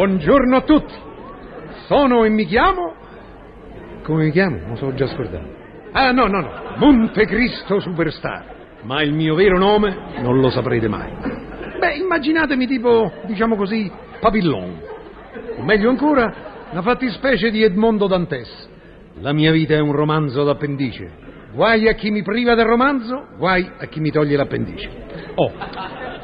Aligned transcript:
Buongiorno 0.00 0.56
a 0.56 0.62
tutti. 0.62 0.94
Sono 1.86 2.24
e 2.24 2.30
mi 2.30 2.46
chiamo... 2.46 2.94
Come 4.02 4.24
mi 4.24 4.30
chiamo? 4.30 4.56
Non 4.64 4.78
so 4.78 4.94
già 4.94 5.06
scordato. 5.06 5.44
Ah, 5.92 6.10
no, 6.10 6.26
no, 6.26 6.40
no. 6.40 6.50
Montecristo 6.76 7.80
Superstar. 7.80 8.78
Ma 8.84 9.02
il 9.02 9.12
mio 9.12 9.34
vero 9.34 9.58
nome 9.58 9.94
non 10.22 10.40
lo 10.40 10.48
saprete 10.48 10.88
mai. 10.88 11.12
Beh, 11.78 11.96
immaginatemi 11.96 12.66
tipo, 12.66 13.12
diciamo 13.26 13.56
così, 13.56 13.92
Papillon. 14.20 14.80
O 15.58 15.62
meglio 15.64 15.90
ancora, 15.90 16.32
una 16.70 16.80
fattispecie 16.80 17.50
di 17.50 17.62
Edmondo 17.62 18.06
Dantes. 18.06 18.70
La 19.20 19.34
mia 19.34 19.52
vita 19.52 19.74
è 19.74 19.80
un 19.80 19.92
romanzo 19.92 20.44
d'appendice. 20.44 21.10
Guai 21.52 21.88
a 21.88 21.92
chi 21.92 22.10
mi 22.10 22.22
priva 22.22 22.54
del 22.54 22.64
romanzo, 22.64 23.26
guai 23.36 23.70
a 23.76 23.84
chi 23.84 24.00
mi 24.00 24.10
toglie 24.10 24.38
l'appendice. 24.38 24.88
Oh, 25.34 25.52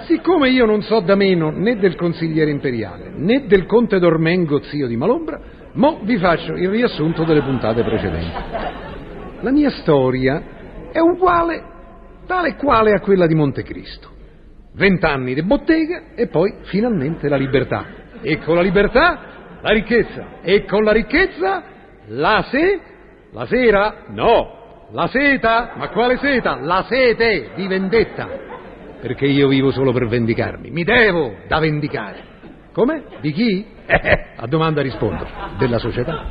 siccome 0.06 0.48
io 0.48 0.64
non 0.64 0.82
so 0.82 1.00
da 1.00 1.14
meno 1.14 1.50
né 1.50 1.76
del 1.76 1.96
consigliere 1.96 2.50
imperiale 2.50 3.10
né 3.14 3.46
del 3.46 3.66
conte 3.66 3.98
Dormengo, 3.98 4.62
zio 4.62 4.86
di 4.86 4.96
Malombra, 4.96 5.40
mo 5.72 6.00
vi 6.02 6.16
faccio 6.16 6.54
il 6.54 6.70
riassunto 6.70 7.24
delle 7.24 7.42
puntate 7.42 7.82
precedenti. 7.82 8.32
La 9.40 9.50
mia 9.50 9.70
storia 9.70 10.42
è 10.90 10.98
uguale, 10.98 11.62
tale 12.26 12.56
quale 12.56 12.92
a 12.92 13.00
quella 13.00 13.26
di 13.26 13.34
Montecristo. 13.34 14.14
Vent'anni 14.74 15.34
di 15.34 15.42
bottega 15.42 16.14
e 16.14 16.28
poi 16.28 16.54
finalmente 16.64 17.28
la 17.28 17.36
libertà. 17.36 17.84
E 18.22 18.38
con 18.38 18.56
la 18.56 18.62
libertà 18.62 19.58
la 19.60 19.72
ricchezza. 19.72 20.40
E 20.42 20.64
con 20.64 20.84
la 20.84 20.92
ricchezza 20.92 21.62
la 22.08 22.44
se... 22.50 22.80
La 23.32 23.44
sera? 23.44 24.04
No, 24.08 24.88
la 24.92 25.08
seta? 25.08 25.72
Ma 25.76 25.88
quale 25.88 26.16
seta? 26.16 26.56
La 26.60 26.86
sete 26.88 27.50
di 27.54 27.66
vendetta. 27.66 28.55
Perché 29.06 29.26
io 29.26 29.46
vivo 29.46 29.70
solo 29.70 29.92
per 29.92 30.08
vendicarmi. 30.08 30.68
Mi 30.70 30.82
devo 30.82 31.36
da 31.46 31.60
vendicare. 31.60 32.34
Come? 32.72 33.04
Di 33.20 33.30
chi? 33.30 33.64
Eh, 33.86 34.24
a 34.34 34.48
domanda 34.48 34.82
rispondo. 34.82 35.24
Della 35.58 35.78
società. 35.78 36.24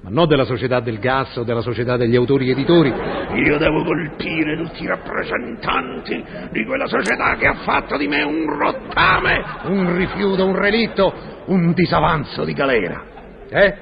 Ma 0.00 0.08
non 0.08 0.26
della 0.26 0.46
società 0.46 0.80
del 0.80 0.98
gas 0.98 1.36
o 1.36 1.42
della 1.42 1.60
società 1.60 1.98
degli 1.98 2.16
autori 2.16 2.48
editori. 2.48 2.88
Io 2.88 3.58
devo 3.58 3.84
colpire 3.84 4.56
tutti 4.56 4.82
i 4.82 4.86
rappresentanti 4.86 6.24
di 6.52 6.64
quella 6.64 6.86
società 6.86 7.36
che 7.36 7.46
ha 7.46 7.56
fatto 7.64 7.98
di 7.98 8.08
me 8.08 8.22
un 8.22 8.46
rottame. 8.46 9.44
Un 9.64 9.94
rifiuto, 9.94 10.46
un 10.46 10.56
relitto, 10.56 11.12
un 11.48 11.74
disavanzo 11.74 12.44
di 12.44 12.54
galera. 12.54 13.04
Eh? 13.50 13.74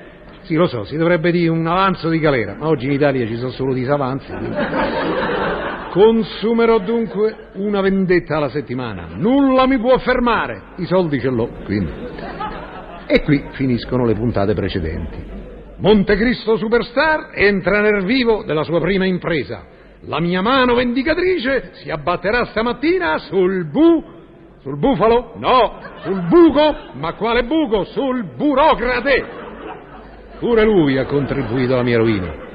Sì, 0.43 0.57
lo 0.57 0.67
so, 0.67 0.83
si 0.83 0.97
dovrebbe 0.97 1.31
dire 1.31 1.51
un 1.51 1.65
avanzo 1.69 2.09
di 2.09 2.19
galera, 2.19 2.57
ma 2.59 2.67
oggi 2.67 2.87
in 2.87 2.93
Italia 2.93 3.25
ci 3.29 3.37
sono 3.37 3.51
solo 3.53 3.73
disavanzi. 3.73 4.33
Consumerò 5.91 6.79
dunque 6.79 7.49
una 7.55 7.81
vendetta 7.81 8.37
alla 8.37 8.49
settimana. 8.49 9.09
Nulla 9.17 9.67
mi 9.67 9.77
può 9.79 9.99
fermare. 9.99 10.75
I 10.77 10.87
soldi 10.87 11.19
ce 11.19 11.29
l'ho, 11.29 11.49
quindi. 11.65 11.91
E 13.07 13.23
qui 13.23 13.45
finiscono 13.53 14.07
le 14.07 14.15
puntate 14.15 14.55
precedenti. 14.55 15.19
Montecristo 15.79 16.57
Superstar 16.57 17.31
entra 17.35 17.81
nel 17.81 18.05
vivo 18.05 18.45
della 18.45 18.63
sua 18.63 18.79
prima 18.81 19.05
impresa. 19.05 19.65
La 20.03 20.21
mia 20.21 20.43
mano 20.43 20.75
vendicatrice 20.75 21.71
si 21.73 21.91
abbatterà 21.91 22.45
stamattina 22.47 23.19
sul 23.19 23.69
bu... 23.69 24.19
Sul 24.61 24.79
bufalo? 24.79 25.33
No, 25.39 25.81
sul 26.03 26.21
buco. 26.29 26.77
Ma 26.93 27.15
quale 27.15 27.43
buco? 27.45 27.85
Sul 27.85 28.25
burocrate. 28.37 29.25
Pure 30.39 30.63
lui 30.65 30.99
ha 30.99 31.07
contribuito 31.07 31.73
alla 31.73 31.83
mia 31.83 31.97
rovina. 31.97 32.50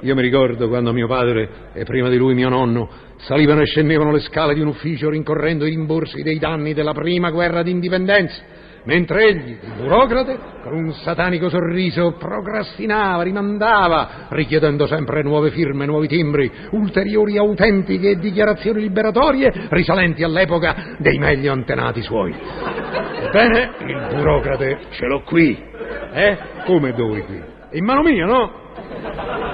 Io 0.00 0.14
mi 0.14 0.22
ricordo 0.22 0.68
quando 0.68 0.92
mio 0.92 1.06
padre 1.06 1.48
e 1.72 1.84
prima 1.84 2.08
di 2.08 2.18
lui 2.18 2.34
mio 2.34 2.50
nonno 2.50 2.88
salivano 3.18 3.62
e 3.62 3.64
scendevano 3.64 4.12
le 4.12 4.20
scale 4.20 4.52
di 4.52 4.60
un 4.60 4.68
ufficio 4.68 5.08
rincorrendo 5.08 5.64
i 5.64 5.70
rimborsi 5.70 6.22
dei 6.22 6.38
danni 6.38 6.74
della 6.74 6.92
prima 6.92 7.30
guerra 7.30 7.62
d'indipendenza, 7.62 8.42
mentre 8.84 9.24
egli, 9.24 9.56
il 9.58 9.72
burocrate, 9.78 10.38
con 10.62 10.74
un 10.74 10.92
satanico 10.92 11.48
sorriso 11.48 12.12
procrastinava, 12.18 13.22
rimandava, 13.22 14.26
richiedendo 14.28 14.86
sempre 14.86 15.22
nuove 15.22 15.50
firme, 15.50 15.86
nuovi 15.86 16.08
timbri, 16.08 16.50
ulteriori 16.72 17.38
autentiche 17.38 18.18
dichiarazioni 18.18 18.82
liberatorie 18.82 19.68
risalenti 19.70 20.22
all'epoca 20.22 20.96
dei 20.98 21.18
meglio 21.18 21.52
antenati 21.52 22.02
suoi. 22.02 22.34
Ebbene, 22.34 23.70
il 23.80 24.06
burocrate 24.14 24.78
ce 24.90 25.06
l'ho 25.06 25.22
qui. 25.22 25.58
Eh? 26.12 26.36
Come 26.64 26.92
dove 26.92 27.22
qui? 27.22 27.40
In 27.72 27.84
mano 27.84 28.02
mia, 28.02 28.26
no? 28.26 28.64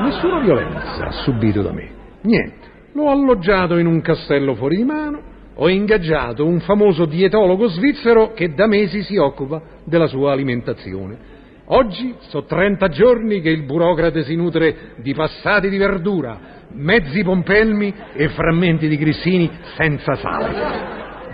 Nessuna 0.02 0.40
violenza 0.40 1.06
ha 1.06 1.10
subito 1.22 1.62
da 1.62 1.72
me. 1.72 1.88
Niente. 2.22 2.70
L'ho 2.94 3.08
alloggiato 3.08 3.78
in 3.78 3.86
un 3.86 4.00
castello 4.00 4.56
fuori 4.56 4.76
di 4.76 4.84
mano, 4.84 5.22
ho 5.54 5.68
ingaggiato 5.68 6.44
un 6.44 6.58
famoso 6.60 7.04
dietologo 7.04 7.68
svizzero 7.68 8.32
che 8.32 8.52
da 8.52 8.66
mesi 8.66 9.02
si 9.02 9.16
occupa 9.16 9.62
della 9.84 10.08
sua 10.08 10.32
alimentazione. 10.32 11.30
Oggi 11.66 12.16
so 12.28 12.44
30 12.44 12.88
giorni 12.88 13.40
che 13.40 13.50
il 13.50 13.62
burocrate 13.62 14.24
si 14.24 14.34
nutre 14.34 14.94
di 14.96 15.14
passati 15.14 15.70
di 15.70 15.78
verdura, 15.78 16.38
mezzi 16.72 17.22
pompelmi 17.22 17.94
e 18.12 18.28
frammenti 18.30 18.88
di 18.88 18.96
grissini 18.96 19.48
senza 19.76 20.16
sale. 20.16 20.52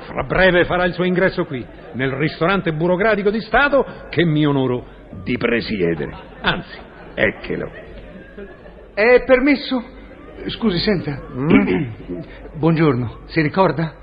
Fra 0.01 0.25
breve 0.25 0.65
farà 0.65 0.85
il 0.85 0.93
suo 0.93 1.05
ingresso 1.05 1.47
qui, 1.47 1.65
nel 1.95 2.11
ristorante 2.13 2.73
burocratico 2.73 3.31
di 3.31 3.41
Stato 3.41 3.85
che 4.11 4.25
mi 4.25 4.47
onoro 4.47 4.85
di 5.25 5.37
presiedere. 5.39 6.15
Anzi, 6.43 6.79
ecchelo. 7.15 7.87
È 8.99 9.23
permesso? 9.23 9.81
Scusi, 10.49 10.77
senta. 10.79 11.23
Buongiorno, 12.55 13.19
si 13.27 13.41
ricorda? 13.41 13.95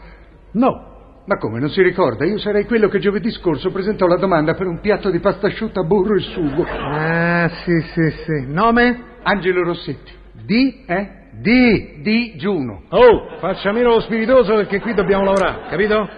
No, 0.53 1.23
Ma 1.25 1.37
come, 1.37 1.59
non 1.59 1.69
si 1.69 1.81
ricorda? 1.81 2.23
Io 2.23 2.37
sarei 2.37 2.63
quello 2.63 2.87
che 2.87 2.99
giovedì 2.99 3.29
scorso 3.31 3.71
presentò 3.71 4.07
la 4.07 4.15
domanda 4.15 4.53
per 4.53 4.67
un 4.67 4.79
piatto 4.79 5.09
di 5.09 5.19
pasta 5.19 5.47
asciutta, 5.47 5.83
burro 5.83 6.15
e 6.15 6.21
sugo. 6.21 6.65
Ah, 6.65 7.49
sì, 7.49 7.77
sì, 7.81 8.09
sì. 8.09 8.45
Nome? 8.47 9.17
Angelo 9.23 9.63
Rossetti. 9.63 10.13
Di? 10.31 10.85
Eh? 10.85 11.09
Di. 11.41 11.99
Di 12.01 12.35
Giuno. 12.37 12.83
Oh, 12.87 13.35
faccia 13.39 13.73
meno 13.73 13.95
lo 13.95 13.99
spiritoso 13.99 14.55
perché 14.55 14.79
qui 14.79 14.93
dobbiamo 14.93 15.25
lavorare, 15.25 15.67
capito? 15.67 16.09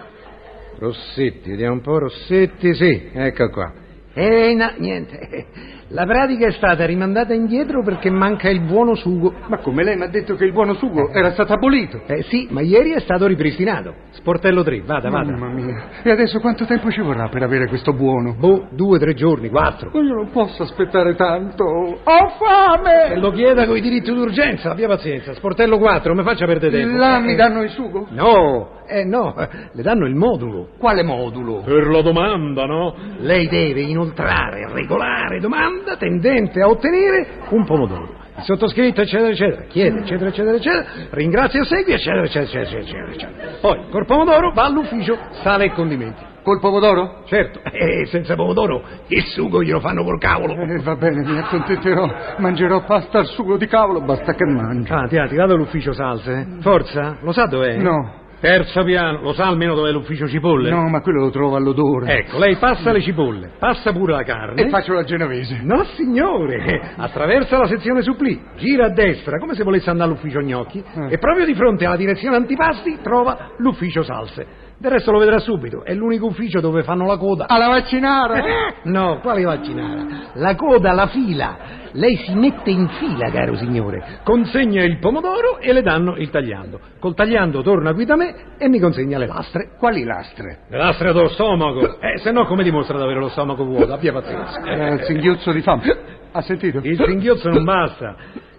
Rossetti, 0.78 1.50
vediamo 1.50 1.74
un 1.74 1.80
po', 1.80 1.98
Rossetti, 1.98 2.72
sì, 2.74 3.08
ecco 3.12 3.48
qua. 3.50 3.72
E 4.20 4.52
no, 4.54 4.72
niente, 4.78 5.46
la 5.90 6.04
pratica 6.04 6.48
è 6.48 6.50
stata 6.50 6.84
rimandata 6.84 7.34
indietro 7.34 7.84
perché 7.84 8.10
manca 8.10 8.48
il 8.48 8.62
buono 8.62 8.96
sugo. 8.96 9.32
Ma 9.46 9.58
come 9.58 9.84
lei 9.84 9.96
mi 9.96 10.02
ha 10.02 10.08
detto 10.08 10.34
che 10.34 10.44
il 10.44 10.52
buono 10.52 10.74
sugo 10.74 11.10
era 11.12 11.30
stato 11.30 11.52
abolito? 11.52 12.00
Eh 12.06 12.22
sì, 12.22 12.48
ma 12.50 12.60
ieri 12.60 12.94
è 12.94 12.98
stato 12.98 13.28
ripristinato. 13.28 13.94
Sportello 14.10 14.64
3, 14.64 14.82
vada, 14.84 15.08
vada. 15.08 15.30
Mamma 15.30 15.52
mia. 15.54 15.84
E 16.02 16.10
adesso 16.10 16.40
quanto 16.40 16.64
tempo 16.64 16.90
ci 16.90 17.00
vorrà 17.00 17.28
per 17.28 17.44
avere 17.44 17.68
questo 17.68 17.92
buono? 17.92 18.34
Boh, 18.36 18.66
due, 18.72 18.98
tre 18.98 19.14
giorni, 19.14 19.48
quattro. 19.50 19.90
Ma 19.94 20.00
io 20.00 20.14
non 20.14 20.30
posso 20.30 20.64
aspettare 20.64 21.14
tanto. 21.14 21.62
Ho 21.64 22.28
fame! 22.38 23.12
E 23.12 23.16
lo 23.18 23.30
chieda 23.30 23.66
con 23.66 23.76
i 23.76 23.80
diritti 23.80 24.12
d'urgenza, 24.12 24.72
abbia 24.72 24.88
pazienza. 24.88 25.32
Sportello 25.34 25.78
4, 25.78 26.12
mi 26.12 26.24
faccia 26.24 26.44
perdere 26.44 26.72
tempo. 26.76 26.96
Là 26.96 27.18
Eh, 27.18 27.20
mi 27.20 27.36
danno 27.36 27.62
il 27.62 27.70
sugo? 27.70 28.08
No, 28.10 28.80
eh 28.88 29.04
no, 29.04 29.34
le 29.72 29.82
danno 29.82 30.06
il 30.06 30.14
modulo. 30.16 30.70
Quale 30.78 31.04
modulo? 31.04 31.62
Per 31.64 31.86
la 31.86 32.00
domanda, 32.02 32.64
no? 32.64 32.94
Lei 33.20 33.46
deve 33.46 33.82
inoltrare 33.82 34.06
regolare 34.14 35.40
domanda 35.40 35.96
tendente 35.96 36.60
a 36.60 36.68
ottenere 36.68 37.26
un 37.50 37.64
pomodoro. 37.64 38.16
Il 38.38 38.44
sottoscritto, 38.44 39.00
eccetera, 39.00 39.30
eccetera, 39.30 39.62
chiede, 39.62 39.98
eccetera, 39.98 40.30
eccetera, 40.30 40.56
eccetera, 40.56 40.84
ringrazia 41.10 41.60
e 41.60 41.64
segui, 41.64 41.92
eccetera, 41.92 42.22
eccetera, 42.22 42.62
eccetera, 42.62 42.80
eccetera, 42.80 43.10
eccetera. 43.10 43.48
Poi, 43.60 43.80
col 43.90 44.06
pomodoro, 44.06 44.52
va 44.52 44.64
all'ufficio, 44.66 45.18
sale 45.42 45.64
e 45.64 45.72
condimenti. 45.72 46.22
Col 46.44 46.60
pomodoro? 46.60 47.24
Certo, 47.26 47.60
e 47.72 48.06
senza 48.06 48.36
pomodoro 48.36 48.82
il 49.08 49.24
sugo 49.24 49.60
glielo 49.60 49.80
fanno 49.80 50.04
col 50.04 50.20
cavolo. 50.20 50.54
Eh, 50.54 50.80
va 50.82 50.94
bene, 50.94 51.24
mi 51.28 51.36
accontenterò. 51.36 52.08
Mangerò 52.38 52.84
pasta 52.84 53.18
al 53.18 53.26
sugo 53.26 53.56
di 53.56 53.66
cavolo, 53.66 54.00
basta 54.02 54.32
che 54.34 54.44
mangio. 54.44 54.94
Ah, 54.94 55.08
ti 55.08 55.16
ti 55.28 55.34
vado 55.34 55.54
all'ufficio 55.54 55.92
salse. 55.92 56.32
eh? 56.32 56.62
Forza, 56.62 57.16
lo 57.20 57.32
sa 57.32 57.46
dov'è? 57.46 57.76
No. 57.78 58.26
Terzo 58.40 58.84
piano, 58.84 59.20
lo 59.20 59.32
sa 59.32 59.46
almeno 59.46 59.74
dov'è 59.74 59.90
l'ufficio 59.90 60.28
cipolle? 60.28 60.70
No, 60.70 60.88
ma 60.88 61.00
quello 61.00 61.20
lo 61.20 61.30
trovo 61.30 61.56
all'odore. 61.56 62.18
Ecco, 62.18 62.38
lei 62.38 62.56
passa 62.56 62.92
le 62.92 63.00
cipolle, 63.00 63.50
passa 63.58 63.92
pure 63.92 64.12
la 64.12 64.22
carne. 64.22 64.62
E 64.62 64.68
faccio 64.68 64.92
la 64.92 65.02
genovese. 65.02 65.58
No, 65.62 65.82
signore, 65.96 66.92
attraversa 66.96 67.58
la 67.58 67.66
sezione 67.66 68.02
supplì, 68.02 68.40
gira 68.56 68.86
a 68.86 68.90
destra 68.90 69.38
come 69.38 69.54
se 69.54 69.64
volesse 69.64 69.90
andare 69.90 70.10
all'ufficio 70.10 70.40
gnocchi 70.40 70.78
Eh. 70.78 71.14
e 71.14 71.18
proprio 71.18 71.44
di 71.44 71.54
fronte 71.54 71.84
alla 71.84 71.96
direzione 71.96 72.36
antipasti 72.36 72.98
trova 73.02 73.50
l'ufficio 73.58 74.02
salse. 74.04 74.66
Del 74.80 74.92
resto 74.92 75.10
lo 75.10 75.18
vedrà 75.18 75.40
subito, 75.40 75.82
è 75.82 75.92
l'unico 75.92 76.26
ufficio 76.26 76.60
dove 76.60 76.84
fanno 76.84 77.04
la 77.04 77.16
coda. 77.16 77.46
Alla 77.48 77.66
vaccinara? 77.66 78.40
No, 78.84 79.18
quale 79.20 79.42
vaccinara? 79.42 80.06
La 80.34 80.54
coda, 80.54 80.92
la 80.92 81.08
fila. 81.08 81.56
Lei 81.92 82.14
si 82.18 82.32
mette 82.34 82.70
in 82.70 82.86
fila, 82.86 83.28
caro 83.28 83.56
signore. 83.56 84.20
Consegna 84.22 84.84
il 84.84 85.00
pomodoro 85.00 85.58
e 85.58 85.72
le 85.72 85.82
danno 85.82 86.14
il 86.14 86.30
tagliando. 86.30 86.78
Col 87.00 87.16
tagliando 87.16 87.60
torna 87.62 87.92
qui 87.92 88.04
da 88.04 88.14
me 88.14 88.54
e 88.56 88.68
mi 88.68 88.78
consegna 88.78 89.18
le 89.18 89.26
lastre. 89.26 89.70
Quali 89.76 90.04
lastre? 90.04 90.60
Le 90.68 90.78
lastre 90.78 91.12
dello 91.12 91.28
stomaco. 91.30 91.98
Eh, 91.98 92.18
se 92.18 92.30
no 92.30 92.46
come 92.46 92.62
dimostra 92.62 92.96
di 92.96 93.02
avere 93.02 93.18
lo 93.18 93.30
stomaco 93.30 93.64
vuoto? 93.64 93.92
Abbia 93.92 94.12
pazienza. 94.12 94.62
Eh, 94.62 94.92
il 94.94 95.02
singhiozzo 95.06 95.50
di 95.50 95.60
fame. 95.60 95.96
Ha 96.30 96.40
sentito? 96.42 96.78
Il 96.84 97.02
singhiozzo 97.04 97.48
non 97.48 97.64
basta. 97.64 98.14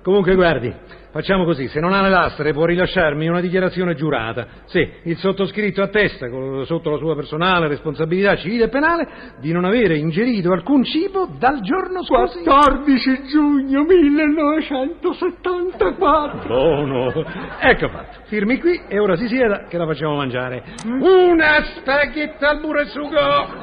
Comunque, 0.10 0.34
guardi, 0.34 0.74
facciamo 1.12 1.46
così: 1.46 1.68
se 1.68 1.80
non 1.80 1.94
ha 1.94 2.02
le 2.02 2.10
lastre, 2.10 2.52
può 2.52 2.66
rilasciarmi 2.66 3.28
una 3.28 3.42
dichiarazione 3.42 3.94
giurata. 3.94 4.48
Sì, 4.66 4.80
il 5.04 5.18
sottoscritto 5.18 5.84
attesta, 5.84 6.28
con- 6.32 6.66
sotto 6.66 6.90
la 6.90 6.98
sua 6.98 7.14
personale 7.14 7.68
responsabilità 7.68 8.36
civile 8.36 8.64
e 8.64 8.70
penale, 8.70 9.08
di 9.40 9.52
non 9.52 9.66
avere 9.66 9.98
ingerito 9.98 10.52
alcun 10.52 10.84
cibo 10.84 11.28
dal 11.38 11.62
giorno 11.62 12.04
scorso. 12.04 12.42
14 12.42 13.22
giugno 13.28 13.84
1974. 13.84 16.48
Buono. 16.48 17.14
Ecco 17.60 17.88
fatto. 17.90 18.22
Firmi 18.24 18.60
qui 18.60 18.82
e 18.88 18.98
ora 18.98 19.16
si 19.16 19.28
sieda 19.28 19.66
che 19.70 19.78
la 19.78 19.86
facciamo 19.86 20.16
mangiare. 20.16 20.64
Una 20.86 21.62
spaghetta 21.76 22.50
al 22.50 22.62
burro 22.62 22.80
e 22.80 22.86
sugo. 22.86 23.16
Al, 23.16 23.60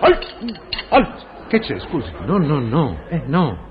al, 0.00 0.18
al. 0.88 1.14
Che 1.46 1.58
c'è, 1.58 1.78
scusi? 1.78 2.10
No, 2.24 2.38
no, 2.38 2.58
no. 2.58 3.00
Eh, 3.10 3.24
no. 3.26 3.66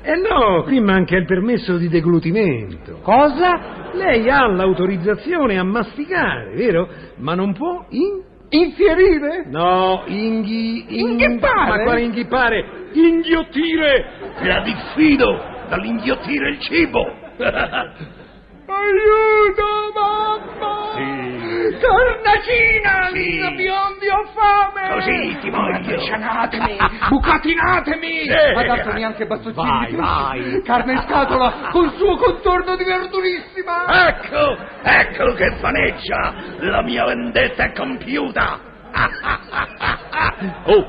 Eh 0.00 0.14
no, 0.16 0.62
qui 0.62 0.80
manca 0.80 1.16
il 1.16 1.26
permesso 1.26 1.76
di 1.76 1.88
deglutimento. 1.88 3.00
Cosa? 3.02 3.90
Lei 3.92 4.28
ha 4.30 4.46
l'autorizzazione 4.46 5.58
a 5.58 5.64
masticare, 5.64 6.52
vero? 6.54 6.88
Ma 7.16 7.34
non 7.34 7.52
può 7.52 7.84
in... 7.90 8.22
Infierire? 8.50 9.44
No, 9.48 10.04
inghi... 10.06 11.00
in- 11.00 11.08
Inghippare? 11.20 11.68
Ma 11.68 11.82
quale 11.82 12.00
inghippare? 12.02 12.64
Inghiottire! 12.92 14.06
La 14.40 14.60
diffido 14.60 15.38
dall'inghiottire 15.68 16.50
il 16.52 16.60
cibo. 16.60 17.04
Aiuto. 18.66 19.57
Carnacina! 22.42 23.08
Sì. 23.12 23.34
Io 23.34 23.50
biondi 23.54 24.08
ho 24.08 24.24
fame! 24.34 24.88
Così 24.94 25.38
ti 25.40 25.50
voglio. 25.50 25.72
Ravvicinatemi! 25.72 26.76
Bucatinatemi! 27.08 28.16
Eh. 28.38 28.54
Adatto 28.54 28.92
neanche 28.92 29.26
bastoncini 29.26 29.66
Vai, 29.66 29.94
vai. 29.94 30.62
Carne 30.62 30.92
in 30.92 31.02
scatola 31.06 31.68
col 31.70 31.92
suo 31.96 32.16
contorno 32.16 32.76
di 32.76 32.84
verdurissima! 32.84 34.08
Ecco, 34.08 34.56
ecco 34.82 35.32
che 35.34 35.56
vaneggia. 35.60 36.34
La 36.60 36.82
mia 36.82 37.04
vendetta 37.04 37.64
è 37.64 37.72
compiuta. 37.72 38.60
Oh, 40.66 40.86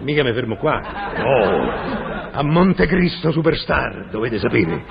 mica 0.00 0.22
mi 0.22 0.32
fermo 0.32 0.56
qua. 0.56 0.80
Oh, 1.18 1.70
A 2.32 2.42
Montecristo 2.44 3.32
Superstar, 3.32 4.08
dovete 4.10 4.38
sapere. 4.38 4.84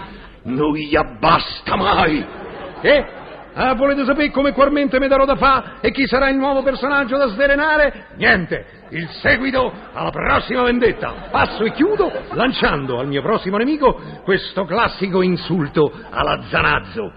non 0.43 0.73
gli 0.73 0.95
abbasta 0.95 1.75
mai. 1.77 2.25
Eh? 2.81 3.05
Ah, 3.55 3.75
volete 3.75 4.03
sapere 4.03 4.31
come 4.31 4.51
quarmente 4.51 4.99
mi 4.99 5.07
darò 5.07 5.25
da 5.25 5.35
fa 5.35 5.79
e 5.79 5.91
chi 5.91 6.07
sarà 6.07 6.29
il 6.29 6.37
nuovo 6.37 6.63
personaggio 6.63 7.17
da 7.17 7.27
sdrenare? 7.27 8.07
Niente, 8.15 8.65
il 8.89 9.07
seguito 9.21 9.71
alla 9.93 10.09
prossima 10.09 10.63
vendetta. 10.63 11.27
Passo 11.29 11.63
e 11.63 11.71
chiudo 11.71 12.11
lanciando 12.31 12.99
al 12.99 13.07
mio 13.07 13.21
prossimo 13.21 13.57
nemico 13.57 13.99
questo 14.23 14.65
classico 14.65 15.21
insulto 15.21 15.91
alla 16.09 16.41
Zanazzo. 16.49 17.11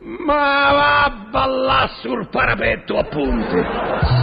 Ma 0.00 0.72
va 0.72 1.04
a 1.04 1.10
ballare 1.30 1.90
sul 2.00 2.28
parapetto, 2.28 2.98
appunto. 2.98 4.21